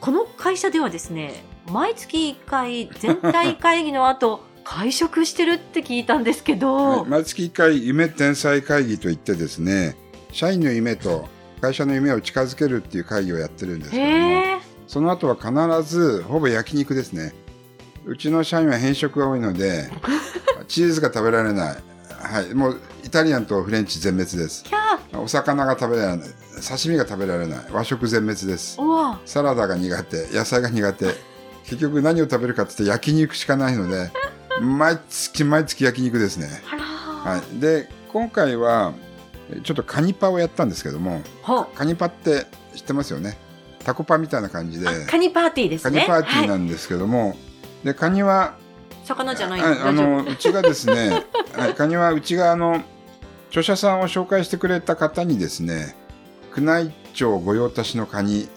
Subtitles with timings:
[0.00, 9.96] この会社ではですね毎月1回全体会議の後 会食してるって聞いたんですけど、はい、毎月1回夢天才会議といってですね
[10.32, 11.28] 社員の夢と
[11.60, 17.32] 会社の夢を近づけるっていう会議をやってるんですけどもその後は必ずほぼ焼肉ですね。
[18.06, 19.88] うちの社員は変色が多いので
[20.66, 21.76] チーズが食べられない。
[22.08, 24.64] はいもうイタリアンとフレンチ全滅です。
[25.12, 26.28] お魚が食べられない
[26.60, 27.64] 刺身が食べられない。
[27.70, 28.78] 和食全滅です。
[29.26, 30.28] サラダが苦手。
[30.36, 31.06] 野菜が苦手。
[31.64, 34.10] 結局何を食べるかって言って焼肉しかないので
[34.60, 36.48] 毎月毎月焼肉ですね。
[36.66, 37.60] はい。
[37.60, 38.92] で今回は
[39.62, 41.22] ちょっとカニパをやったんですけども
[41.74, 43.38] カニパって知ってますよね？
[43.84, 45.06] タコパみたいな感じで。
[45.06, 46.00] カニパーティーですね。
[46.00, 47.36] カニパーティーなんですけども、はい、
[47.86, 48.54] でカニは
[49.04, 49.60] 魚じゃない。
[49.62, 51.24] あのうちがですね、
[51.56, 52.82] はい、カニはうちがあの
[53.48, 55.96] 著者さんを紹介してくれた方にですね
[56.56, 58.48] 宮内庁御用達のカニ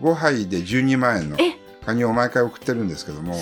[0.00, 1.36] 5杯で12万円の
[1.84, 3.34] カニを毎回送ってるんですけども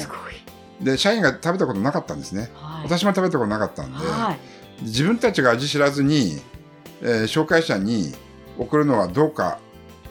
[0.80, 4.36] で社員が食べたことなかったんですね、はい、私も食べたことなかったんで、は
[4.80, 6.40] い、自分たちが味知らずに、
[7.00, 8.12] えー、紹介者に
[8.58, 9.60] 送るのはどうか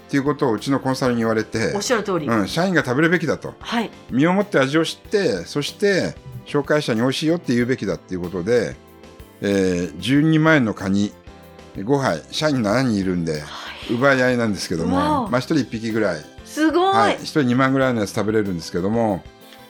[0.08, 8.76] っていうことをうちのコンサルに言われておっしゃる通り、うん、社員が食べるべきだと、はい、身をもって味を知ってそして紹介者に美味しいよって言うべきだっていうことで、
[9.42, 11.14] えー、12万円のカニ
[11.76, 13.42] 5杯社員7人いるんで、はい、
[13.92, 16.26] 奪い合いなんですけども、まあ、1人1匹ぐらい。
[16.52, 19.24] すごい、はい、1人2万ぐらいのやつ食べれるんですけども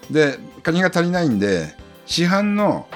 [0.10, 1.76] でカニが足りないんで
[2.08, 2.88] 市販の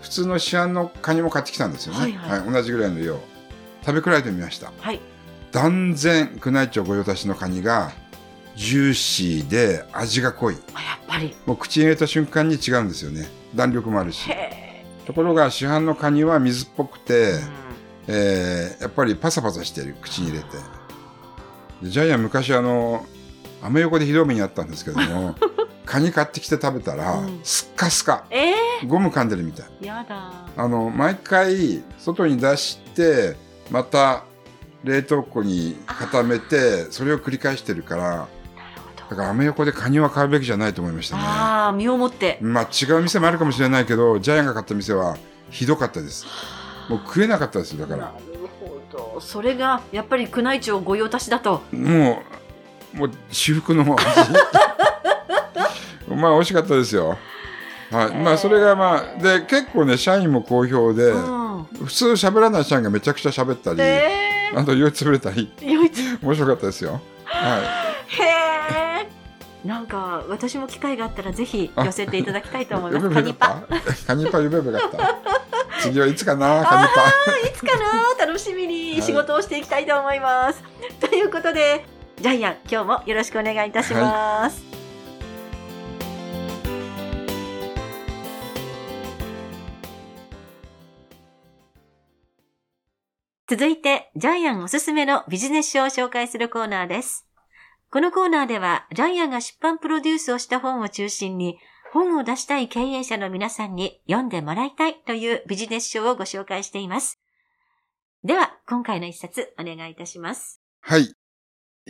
[0.00, 2.40] 普通の市販のカニも買ってきたんですよね、はい、はい。
[2.40, 3.20] はい、同じぐらいの量。
[3.84, 5.00] 食べ比べてみました、はい、
[5.50, 7.90] 断然宮内庁御用達のカニが
[8.54, 10.56] ジューシーで味が濃い。
[10.74, 11.34] あやっぱり。
[11.46, 13.26] もう口に入れた瞬間に違うんですよね。
[13.54, 14.30] 弾力もあるし。
[15.06, 17.40] ところが市販のカニは水っぽくて、うん、
[18.08, 19.96] えー、やっぱりパサパサしてる。
[20.00, 20.58] 口に入れて
[21.82, 23.06] ジャイアン昔あの
[23.62, 25.34] アメ横でひどい目にあったんですけども
[25.84, 29.86] カニ買ってきて食べたら、うん、スッカスカ、えー、ゴム噛んでるみたい。
[29.86, 30.30] やだ。
[30.56, 33.36] あの毎回外に出して
[33.70, 34.24] また
[34.84, 38.26] 冷凍庫に固めてそれを繰り返してるから
[39.10, 41.22] だからアメ横でカニは買うべきじゃないと思いましたね。
[41.24, 42.38] ああ身をもって。
[42.40, 45.16] まあ違う店もあるかもしれないけどジャイアンが買った店は
[45.50, 46.26] ひどかったです。
[46.88, 48.12] もう食えなかったですよだから
[49.22, 52.22] それがやっぱり宮内庁御用達だとも
[52.94, 53.96] うもう至福の味
[56.14, 57.16] まあ美味しかったですよ。
[57.90, 63.80] はい、まあそれがまあで結構ね社員も好評で、うん、普通喋らない社員がめちゃくちゃ喋ったり、
[64.54, 65.50] あと酔いつぶれたり
[66.22, 67.00] 面白かったですよ。
[67.24, 67.60] はい、
[68.22, 69.06] へ
[69.64, 69.66] え。
[69.66, 73.08] なんか私も機会があったらぜひ寄せていただきたいと思います。
[73.10, 73.62] カニパ。
[74.06, 74.98] カニパ呼べばよかった？
[75.82, 77.48] 次はいつかなカニパ。
[77.48, 80.62] いつかな楽しみに仕事をしていきたいと思います。
[80.62, 81.84] はい、ということで
[82.20, 84.62] ジャイアン今日もよろしくお願いいたします。
[84.62, 84.72] はい
[93.48, 97.28] 続いて、ジャイアンおすすめのビジネス書を紹介するコーナーです。
[97.90, 101.58] このコーナーでは、ジャイアンが出版プロデュースをした本を中心に、
[101.92, 107.20] 本を出したい経営者の皆さんに読んでもらいたいというビジネス書をご紹介しています。
[108.24, 110.62] では、今回の一冊お願いいたします。
[110.80, 111.12] はい。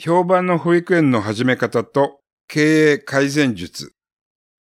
[0.00, 2.18] 評判の保育園の始め方と
[2.48, 3.94] 経営改善術。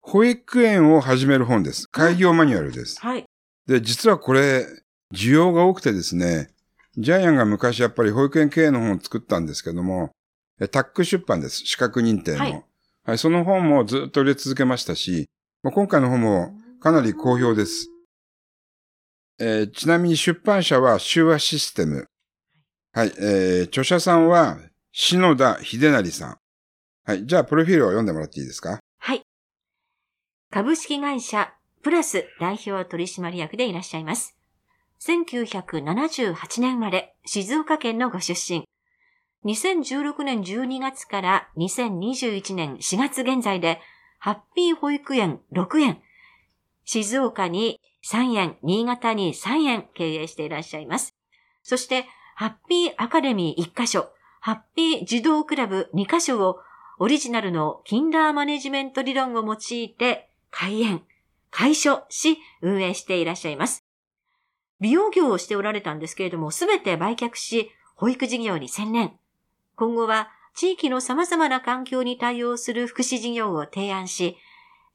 [0.03, 1.87] 保育園を始める本です。
[1.87, 3.01] 開業マニュアルです。
[3.01, 3.25] はい。
[3.67, 4.67] で、実はこれ、
[5.15, 6.51] 需要が多くてですね、
[6.99, 10.11] ジャイアンが昔やっぱり保育園経営の本を作ったんですけども、
[10.71, 11.65] タック出版です。
[11.65, 12.39] 資格認定の。
[12.39, 12.65] はい、
[13.05, 15.29] はい、その本もずっと売れ続けましたし、
[15.63, 17.89] まあ今回の本もかなり好評です。
[19.41, 22.07] えー、ちなみに出版社は修和システム。
[22.93, 24.59] はい、えー、著者さんは
[24.93, 26.37] 篠田秀成さん。
[27.05, 28.79] はい、じゃあプロフィールを読んでもらっていいですか？
[28.99, 29.23] はい。
[30.51, 34.37] 株式会社プラス代表取締役でいらっしゃいます。
[35.01, 38.65] 1978年生まれ、静岡県のご出身。
[39.45, 43.81] 2016年12月から2021年4月現在で、
[44.19, 46.01] ハッピー保育園6園、
[46.85, 51.17] 静岡に3園、新潟に3園経営していらっしゃいます。
[51.63, 52.07] そして、
[52.37, 54.11] ハッピーアカデミー1カ所、
[54.41, 56.61] ハッピー児童クラブ2カ所を
[56.99, 61.03] オリジナルのキンダーマネジメント理論を用いて開園、
[61.51, 63.85] 開所し運営していらっしゃいます。
[64.81, 69.13] 美容業をしておられたんですけれども、すべて売却し、保育事業に専念。
[69.77, 74.37] 今後は地域の様々な環境に対応する福祉事業を提案し、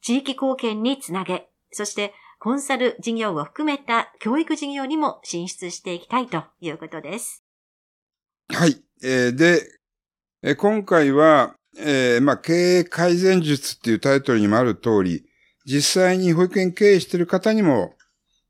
[0.00, 7.44] 地域貢献につなげ、そしてコンサル事業を含めた教育事業にも進出していきたいということです。
[8.50, 8.80] はい。
[9.02, 9.62] えー、で、
[10.42, 15.24] えー、今回は、えー、まあ、経営改善術っていうタイトルにもある通り、
[15.64, 17.94] 実際に保育園経営している方にも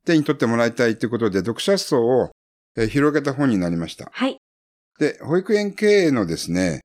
[0.05, 2.31] 手に取ってもらいたいということで、読者層を、
[2.77, 4.11] えー、広げた本になりました。
[4.13, 4.39] はい。
[4.99, 6.81] で、保育園経営のですね、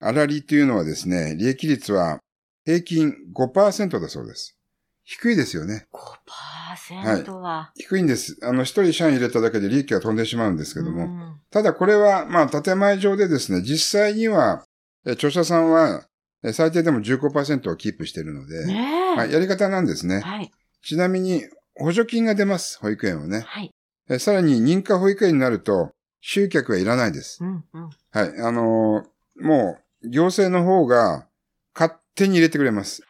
[0.00, 2.20] 粗利というのはですね、利益率は
[2.64, 4.56] 平均5%だそうです。
[5.04, 5.86] 低いですよね。
[5.92, 8.38] 5%は、はい、低いんです。
[8.42, 11.04] あの、一人社員入れただけで利益が飛んでしまうんですけども。
[11.04, 14.64] うん、ただこれは、まあ、建前上でですね、実際には、
[15.04, 16.06] 著者さんは、
[16.52, 20.20] 最低でも15%をキープしているので、ねはい、やり方なんですね。
[20.20, 20.50] はい、
[20.82, 23.40] ちなみに、補助金が出ます、保育園をね。
[23.40, 23.70] はい、
[24.08, 25.90] えさらに、認可保育園になると、
[26.20, 27.42] 集客はいらないです。
[27.42, 31.26] うんうん、はい、あのー、もう、行政の方が
[31.74, 33.02] 勝手に入れてくれます。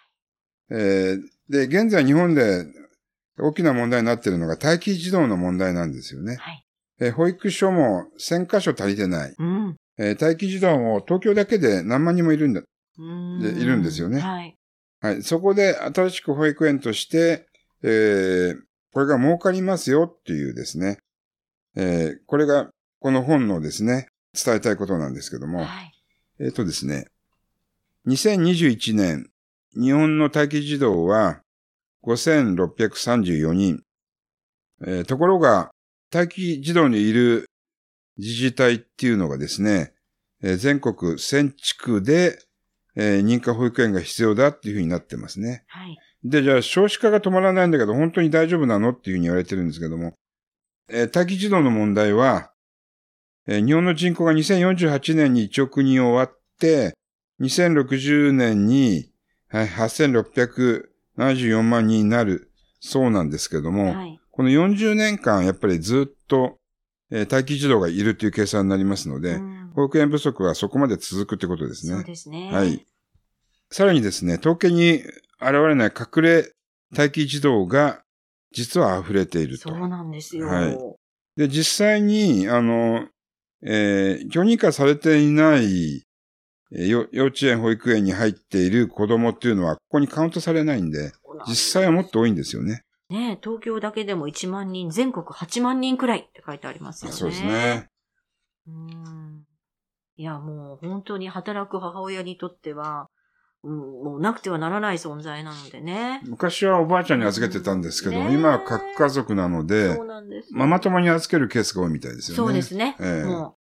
[0.71, 2.65] えー、で、現在日本で
[3.39, 6.37] 大きな問題になっているのが待機児童の問題なんですよね。
[6.37, 6.65] はい。
[7.01, 9.35] え保育所も1000箇所足りてない。
[9.39, 9.77] うん。
[9.99, 12.63] え待機児童も東京だけで何万人もいるんだ、
[12.99, 14.21] うんでいるんですよね。
[14.21, 14.55] はい。
[15.01, 15.23] はい。
[15.23, 17.47] そこで新しく保育園として、
[17.83, 18.57] えー、
[18.93, 20.99] これが儲かりますよっていうですね、
[21.77, 25.93] えー、これがこの本のですね、伝えたいことなんですけども、はい、
[26.39, 27.07] えっ、ー、とですね、
[28.07, 29.31] 2021年
[29.77, 31.43] 日本の待機児童は
[32.05, 33.83] 5634人。
[34.83, 35.71] えー、ところが、
[36.13, 37.49] 待機児童にいる
[38.17, 39.93] 自治体っていうのがですね、
[40.43, 42.39] えー、全国1000地区で、
[42.97, 45.65] えー、認可保育園が必要だっていうふうになってますね。
[45.69, 45.99] はい。
[46.25, 50.15] で、じゃあ少子化が止まらないんだけど、本当に大丈夫なのっていうふうに言われてるんですけども、
[50.89, 52.50] えー、待機児童の問題は、えー、
[53.47, 56.95] 日本の人口が2048年に1億人終わって、
[57.41, 59.11] 2060年に
[59.51, 62.51] はい、8674万人になる
[62.81, 66.57] そうなんですけども、はい、この40年間やっぱりずっと、
[67.11, 71.95] えー、待機児童がいるという計算になりますので、うん、保育園不足はそこまで続くってことですね。
[71.95, 72.51] そうですね。
[72.53, 72.87] はい。
[73.71, 75.03] さらにですね、統計に
[75.41, 76.53] 現れない隠れ
[76.97, 78.03] 待機児童が
[78.53, 79.69] 実は溢れていると。
[79.69, 80.47] そうなんですよ。
[80.47, 80.79] はい。
[81.37, 83.09] で、実際に、あの、
[83.63, 86.05] えー、許認可されていない
[86.71, 91.13] 幼稚園、保育園に入っている子供っていうのは、ここにカウントされないんで、
[91.49, 92.85] 実際はもっと多いんですよね。
[93.09, 97.17] ね東京だけでも1万人、全国8万人くらいって書いてありますよね。
[97.17, 97.89] そうですね。
[98.69, 99.45] うん。
[100.17, 103.09] いや、もう本当に働く母親にとっては、
[103.63, 106.23] うん、もうなくてはならない存在なのでね。
[106.25, 112.37] 昔はおばあちゃんに預けてたんですけど、ね、今は各家族なので、そうなんですママ友に預けるケースが多いみたいですよね。
[112.37, 112.97] そうですね。
[113.01, 113.57] えも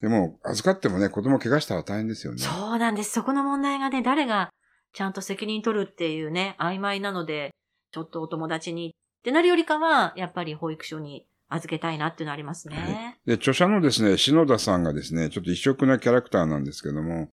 [0.00, 2.38] でも、預かってもね、子供怪我したら大変ですよね。
[2.38, 3.12] そうなんです。
[3.12, 4.50] そこの問題がね、誰が
[4.92, 7.52] ちゃんと責任取るっていうね、曖昧なので、
[7.90, 8.92] ちょっとお友達にっ
[9.24, 12.76] てなるよりかは、やっぱり保育所に預けたいなっていうのありますね。
[12.76, 17.28] はい、で、著者のですね、篠田さんがですね、ちょっと異色なキャラクターなんですけども、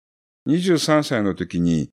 [0.46, 1.90] 23歳の時に、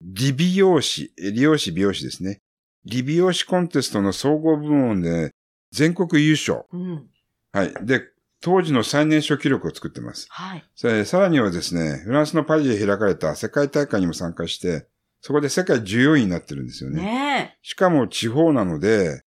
[0.00, 2.40] 理美容師、理容師美容師ですね。
[2.84, 5.30] 理美容師コンテストの総合部門で
[5.72, 6.64] 全国優勝。
[6.72, 7.06] うん、
[7.52, 7.74] はい。
[7.82, 8.02] で、
[8.40, 10.26] 当時の最年少記録を作ってます。
[10.28, 10.64] はい。
[11.06, 14.86] さらにはですね、フランスのパリで開かれた世界大会にも参加して、
[15.22, 17.02] そこで世界14位になってるんですよね。
[17.02, 19.22] ねしかも地方なので、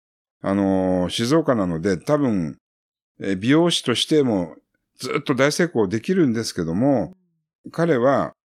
[0.42, 2.58] あのー、静岡なので多分、
[3.22, 4.56] え美容師としても
[4.98, 7.16] ずっと大成功できるんですけども、
[7.72, 8.43] 彼は、え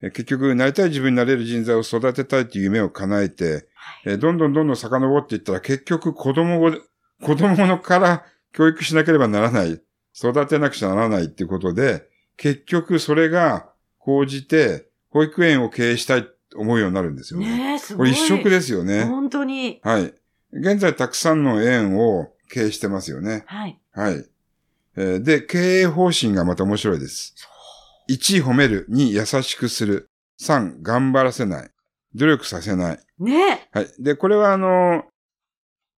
[0.00, 6.72] 結局、なりたい自分になれる人材を育てたいという夢を叶えて、はい、えどんどんどんどん遡っていったら結局子供を、
[7.22, 9.82] 子供のから教育しなければならない。
[10.16, 17.74] 育てなくちゃならないっていうことで、結局それが講じて、保育園を経営したいと思うようになるんですよね。
[17.74, 18.10] ねすごい。
[18.10, 19.04] これ一色ですよね。
[19.04, 19.80] 本当に。
[19.82, 20.14] はい。
[20.52, 23.44] 現在たくさんの園を経営してますよね。
[23.46, 23.78] はい。
[23.92, 24.24] はい。
[24.96, 27.34] えー、で、経営方針がまた面白いです。
[28.10, 28.86] 1、褒める。
[28.90, 30.10] 2、優しくする。
[30.40, 31.70] 3、頑張らせない。
[32.14, 32.98] 努力させない。
[33.20, 33.88] ねはい。
[34.00, 35.04] で、これはあの、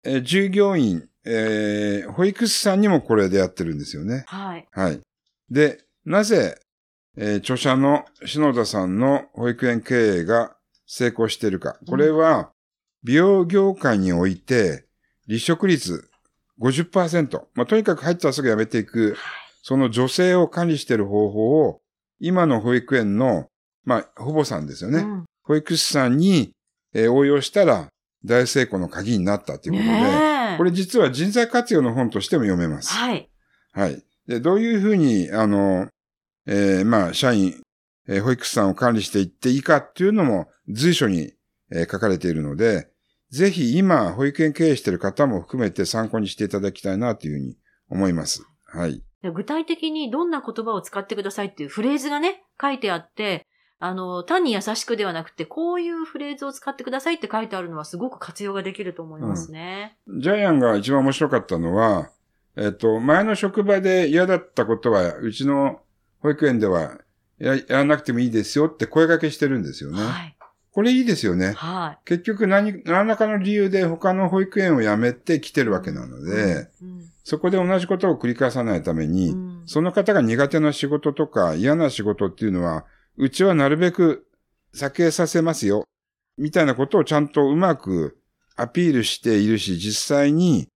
[0.04, 4.26] えー、従業員、えー、保育士さんにもこれでやってるんですよね。
[4.28, 4.68] はい。
[4.72, 5.00] はい。
[5.50, 6.60] で、なぜ、
[7.16, 11.78] えー、著者の篠田さんの保育園経営が成功しているか。
[11.88, 12.52] これは、
[13.04, 14.86] 美容業界において、
[15.28, 16.10] 離職率
[16.60, 17.42] 50%。
[17.54, 19.16] まあ、とにかく入ったらすぐ辞めていく、
[19.64, 21.81] その女性を管理している方法を、
[22.22, 23.48] 今の保育園の
[23.84, 25.00] まあ、保母さんですよね。
[25.00, 26.54] うん、保育士さんに、
[26.94, 27.90] えー、応用したら
[28.24, 32.94] 大成功の鍵になったということで、これ実は人材活用の本としても読めます。
[32.94, 33.30] はい。
[33.74, 34.04] はい。
[34.28, 35.88] で、どういうふうに、あの、
[36.46, 37.60] えー、まあ、社員、
[38.08, 41.34] えー、保育士さんを管理していっていいかっていうのも随所に、
[41.72, 42.90] えー、書かれているので、
[43.32, 47.58] ぜひ今、保育園経営している方も含めて参考にしていただきたいなというふうに
[47.90, 48.44] 思います。
[48.66, 49.02] はい。
[49.30, 53.46] 具体的にどんな言葉を使ってくださいっていうフレーズがね、書いてあって、
[53.80, 59.98] あの、単に優しくではなくて、こういうフレーズを使ってくださいって書いてあるのはすごく活用ができると思いますね。
[60.08, 62.12] うん、ジャイアンが一番面白かったのは、
[62.56, 65.82] えっと、前の職場で嫌だったことは、うちの
[66.20, 67.00] 保育園では
[67.40, 70.04] ややらなくてもいいですよって声掛けしてるんですよね。
[70.04, 70.38] はい。
[70.72, 71.54] これいいですよね。
[71.54, 72.06] はい。
[72.06, 82.86] 結局何、何らかの理由で他の保育園を辞めて来てるわけなので、うんうん、そこで同じことを繰り返さないために、うん、その方が苦手な仕事とか嫌な仕事っていうのは、
[83.18, 84.28] うちはなるべく
[84.76, 85.86] 避けさせますよ。
[86.38, 88.18] みたいなことをちゃんとうまく
[88.56, 90.68] アピールしているし、実際に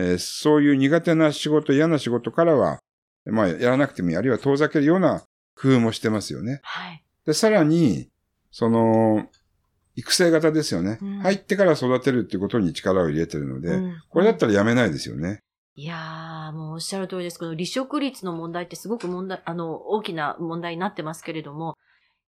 [0.00, 2.78] えー、そういう苦手な仕事、嫌な仕事からは、
[3.26, 5.24] まあ、やらなくてもいい、あるいは遠ざけるような
[5.60, 6.60] 工夫もしてますよね。
[6.62, 7.02] はい。
[7.26, 8.08] で、さらに、
[8.52, 9.28] その、
[9.96, 15.40] 育成型ですよね、うん、入ってから育てるってことに力を入れてるので、うん、これだったらやめないですよね。
[15.78, 17.38] いやー、もうおっしゃる通りです。
[17.38, 21.78] この離職率の問題ってすごく問題、あの、大きな問題になってますけれども、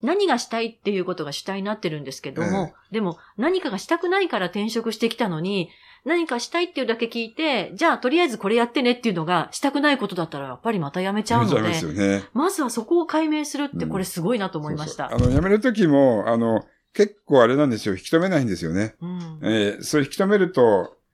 [0.03, 5.71] 何がしたいっていうことが主体になってるんですけども、えでも何かがしたくないから転職してきたのに、
[6.05, 15.05] 何かしたいっていうだけ聞いて、じゃあとりあえずこれやってねっていうのがしたくないことだったらやっぱりまたやめちゃうので、ますよね、まずはそこを解明するってこれすごいなと思いました。
[15.05, 18.93] うん、そうそうあの、やめるときも、あの、結構あれなんですよ、引き止めないんですよね。
[19.01, 20.61] うん、えー、それ引き止めると、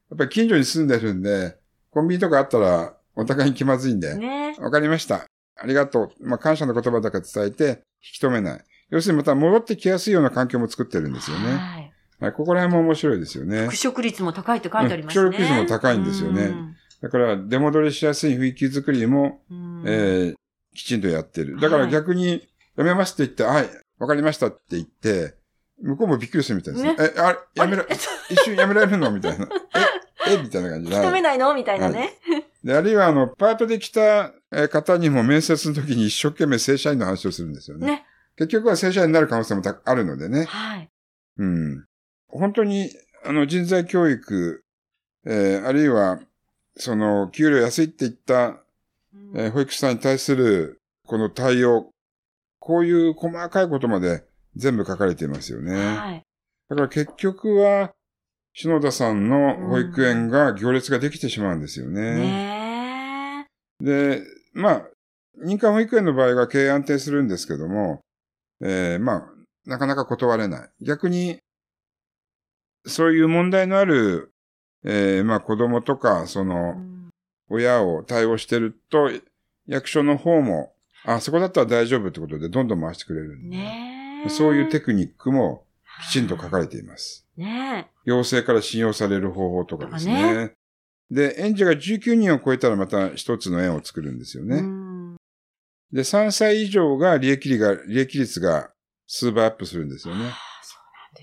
[0.09, 1.55] やっぱり近所に住んでるんで、
[1.95, 5.25] コンビニとかあったらお互いに気まずいんで、ね、わかりました。
[5.57, 6.27] ありがとう。
[6.27, 8.63] まあ、感謝の言葉だけ伝えて、引き止めない。
[8.89, 11.53] 要するにまた戻ってきやすいような環境も作ってるんですよね。
[11.53, 11.93] はい。
[12.19, 13.61] はい、ここら辺も面白いですよね。
[13.61, 15.23] 復職率も高いって書いてありますね。
[15.23, 16.53] 復職率も高いんですよね。
[17.01, 19.39] だから、出戻りしやすい雰囲気作りも、
[19.85, 20.35] えー、
[20.75, 21.57] きちんとやってる。
[21.61, 25.35] だから逆に、やめますって言って、はい、わかりましたって言って、
[25.81, 26.95] 向こうもびっくりするみたいですね。
[26.95, 27.85] ねえ、あれ、やめら、
[28.29, 29.11] 一瞬やめられるの？
[29.11, 29.45] みたいな。
[29.45, 29.49] え、
[30.27, 30.97] えみたいな感じで。
[30.97, 31.53] 認めないの？
[31.53, 31.99] みたいなね。
[32.27, 34.33] はいで、あるいは、あの、パートで来た
[34.69, 37.85] 方にも面接の時に一生懸命正社員の話をするんですよね。
[37.85, 38.05] ね。
[38.37, 40.45] 結局は正社員になる可能性もあるのでね。
[40.45, 40.89] はい。
[41.37, 41.85] うん。
[42.27, 42.89] 本当に、
[43.23, 44.63] あの、人材教育、
[45.27, 46.19] えー、あるいは、
[46.75, 48.63] その、給料安いって言った、
[49.35, 51.91] えー、保育士さんに対する、この対応、
[52.57, 54.23] こういう細かいことまで
[54.55, 55.75] 全部書かれていますよね。
[55.75, 56.23] はい。
[56.67, 57.91] だから結局は、
[58.57, 63.45] 篠田さんの保育園が行列ができてしまうんですよね。
[63.81, 64.85] うん、で、まあ、
[65.37, 67.99] 民間保育園の場合は経営安定するんですけども、
[68.61, 69.29] えー、まあ、
[69.65, 70.69] なかなか断れない。
[70.81, 71.39] 逆に、
[72.87, 74.31] そういう問題のある、
[74.85, 76.75] えー、まあ子供とか、その、
[77.49, 79.11] 親を対応してると、
[79.67, 85.65] 役所の方も、あ、そこだったら大丈夫ってことでどんどん回してくれるんで、ね、そういうテクニックも
[86.07, 87.24] きちんと書かれています。
[87.37, 90.35] ね要請から信用される方法とかですね。
[90.35, 90.51] ね
[91.11, 94.63] で、園児が19人を超えたらまた一つの園を作るんですよね。
[95.91, 98.71] で、3歳以上が利益率が、利益率が
[99.07, 100.31] 数倍アップするんですよね。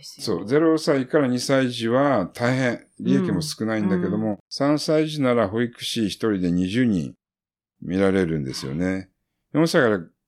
[0.02, 7.14] そう、0歳から2歳児は大変、利益も少ないんだけども、うん、3歳児なら保育士1人で20人
[7.82, 9.10] 見られるんですよね。
[9.54, 9.82] 4歳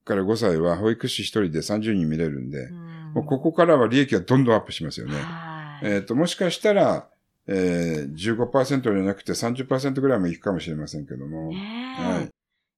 [0.04, 5.14] から5歳は保育士1人で30人見れるんで、うん、もうここからは利益がどんどんアップしますよね。
[5.84, 7.08] えっ、ー、と、もしかしたら、
[7.46, 11.48] えー、15%じゃなくて30%ぐらいもいくかもしれませんけども。
[11.48, 11.56] はい。
[11.56, 12.28] やっ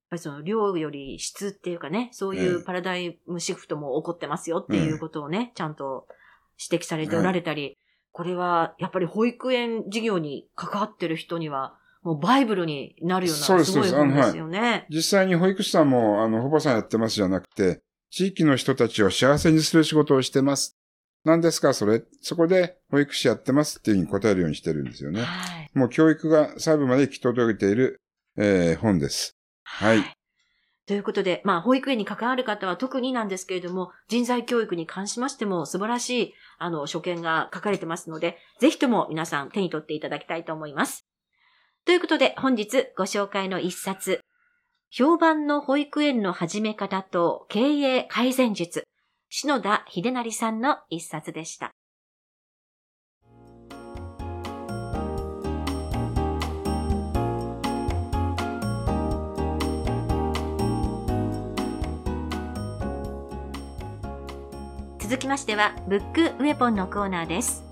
[0.09, 6.07] ぱりその量より質っていうかね、そういうパラダイムシフトも起こってますよっていうことをね、ちゃんと
[6.71, 7.77] 指摘されておられたり、はい、
[8.11, 14.59] これはやっぱり保育園事業に関わってる人には、もうバイブルになるようなすごい本ですよね。
[14.59, 20.76] はい、実際に保育士さんも、あの、保母さんやってますじゃなくて、地域の人たちを幸せにする仕事をしてます。
[21.27, 22.03] 何ですかそれ？
[22.21, 25.21] そこで保育士やってますっていうふうに答えるようにしてるんですよね。
[25.21, 27.99] はい、もう教育が細部まで行き届けている、
[28.37, 29.35] えー、本です。
[29.63, 30.03] はい。
[30.85, 41.05] ということで、まあ、保育園に関わる方は特になんですけれども、人材教育に関しましても素晴らしい、あの、所見が書かれてますので、ぜひとも皆さん手に取っていただきたいと思います。
[41.85, 44.21] ということで、本日ご紹介の一冊、
[44.89, 48.85] 評判の保育園の始め方と経営改善術、
[49.29, 51.73] 篠田秀成さんの一冊でした。
[64.99, 67.63] 続きましては、ブックウェポンのコーナーです。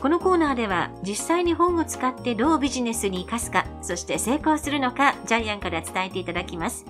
[0.00, 6.84] このコーナーでは実際に本を使ってどうビジネスに生かすか、そして成功するのか、ジャイアンから伝えていただきます。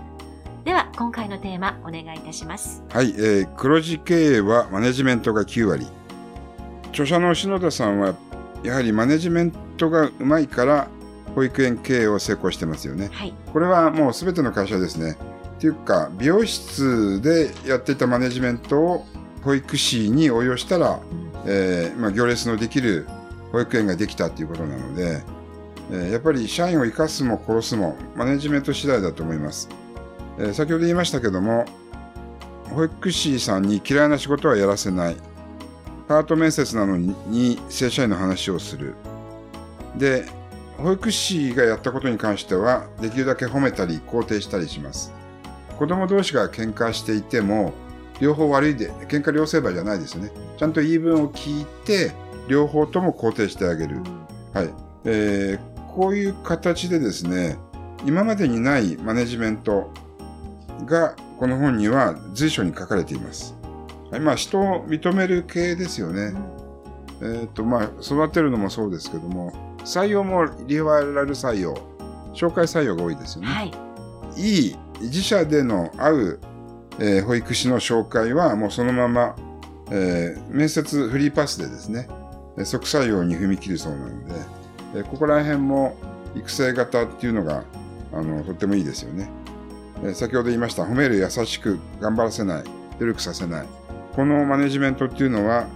[0.65, 2.85] では、今回のテーマ、お願いいたします。
[2.91, 5.89] はい、えー、黒字経営はマネジメントが9割。
[6.91, 8.15] 著者の篠田さんは、
[8.63, 10.89] やはりマネジメントがうまいから、
[11.35, 13.09] 保育園経営を成功してますよね。
[13.13, 15.17] はい、これはもうすべての会社ですね。
[15.57, 19.07] っていうか、美容室でやっていたマネジメントを
[19.43, 23.09] 保育士に応用したら、うん、えー、まあ、行列のできる
[23.51, 25.23] 保育園ができたということなので、
[25.91, 29.69] えー、やっぱり社員を生かすも殺すもマネジメント次第だと思います。
[30.39, 31.65] えー、先ほど言いましたけども、
[32.71, 35.17] 保育士さんに嫌いな仕事はやらせない。
[36.09, 38.95] パート面接なのに正社員の話をする。
[39.97, 40.27] で、
[40.79, 45.13] 保育士がやったことに関しては、できるだけ褒めたり肯定したりします。
[45.79, 47.73] 子供同士が喧嘩していても、
[48.21, 50.31] 両方悪いで、喧嘩両成敗じゃないですね。
[50.57, 52.13] ちゃんと言い分を聞いて、
[52.49, 53.97] 両方とも肯定してあげる。
[54.53, 54.71] はい。
[55.05, 57.59] えー、こういう形でですね、
[58.05, 59.93] 今までにないマネジメント
[60.87, 63.55] が、この本には随所に書かれています。
[64.21, 66.35] まあ、人を認める系ですよね。
[67.23, 69.53] えっ、ー、と、まあ、育てるのもそうですけども、
[69.85, 71.75] 採用もリファラル採用、
[72.35, 73.49] 紹介採用が多いですよね。
[73.49, 73.73] はい。
[74.37, 76.41] いい自社での会う、
[76.99, 79.37] えー、保育士の紹介はもうそのまま、
[79.91, 82.09] えー、面接フリーパスでですね、
[82.65, 84.35] 即採用に踏み切るそうなので、
[84.95, 85.97] えー、ここら辺も
[86.35, 87.65] 育成型っていうのが、
[88.13, 89.31] あの、とってもいいですよね。
[90.03, 92.65] えー、先ほど言いました、褒める優しく頑張らせない、
[92.99, 93.67] 努力させない。
[94.15, 95.67] このマネジメントっていうのは、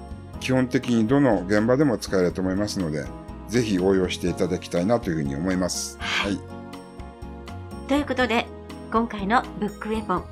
[0.40, 3.04] 基本的にどの現場でも使えると思いますので、
[3.49, 5.97] ぜひ応用していただきたいなというふうに思います。
[6.00, 6.38] はい。
[7.88, 8.47] ということで、
[8.92, 10.25] 今回のブックウェポン、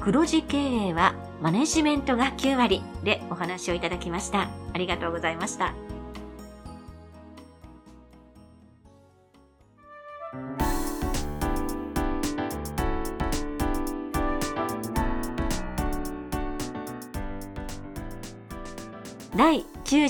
[0.00, 4.48] 黒字経営はマネジメントが9割でお話をいただきました。
[4.72, 5.74] ありがとうございました。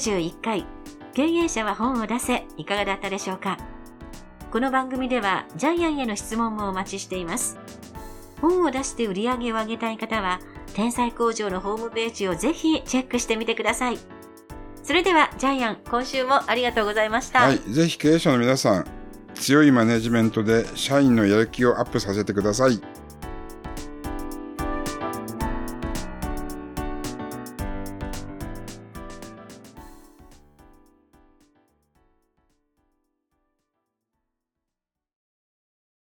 [0.01, 0.65] 91回
[1.13, 3.59] 経営者は本を出せいかがだったでしょうか？
[4.51, 7.59] この番組ではジャイアンへの質問もお待ちしています。
[8.41, 10.41] 本を出して売り上げを上げたい方は、
[10.73, 13.99] 天才工場のホームページをぜひチェックしてみてください。
[14.83, 17.41] それではジャイアン、今週もありがとうございました。
[17.41, 18.87] はい、ぜひ経営者の皆さん、
[19.35, 22.81] 強いマネジメントで社員のやる気をアップさせてください。